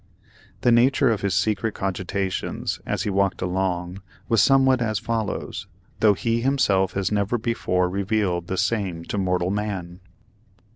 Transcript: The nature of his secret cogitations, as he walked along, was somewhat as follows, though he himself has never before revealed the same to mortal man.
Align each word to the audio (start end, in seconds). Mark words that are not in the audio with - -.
The 0.61 0.71
nature 0.71 1.11
of 1.11 1.21
his 1.21 1.35
secret 1.35 1.75
cogitations, 1.75 2.79
as 2.87 3.03
he 3.03 3.11
walked 3.11 3.39
along, 3.39 4.01
was 4.27 4.41
somewhat 4.41 4.81
as 4.81 4.97
follows, 4.97 5.67
though 5.99 6.15
he 6.15 6.41
himself 6.41 6.93
has 6.93 7.11
never 7.11 7.37
before 7.37 7.87
revealed 7.87 8.47
the 8.47 8.57
same 8.57 9.05
to 9.05 9.19
mortal 9.19 9.51
man. 9.51 9.99